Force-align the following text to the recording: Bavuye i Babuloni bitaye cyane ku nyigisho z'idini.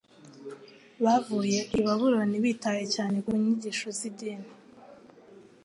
Bavuye 1.03 1.59
i 1.79 1.79
Babuloni 1.85 2.37
bitaye 2.43 2.83
cyane 2.95 3.15
ku 3.25 3.31
nyigisho 3.41 3.87
z'idini. 3.97 4.49